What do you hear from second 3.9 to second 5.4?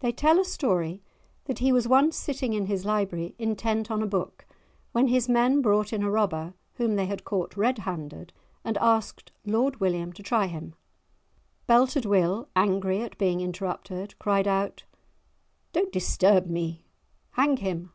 a book when his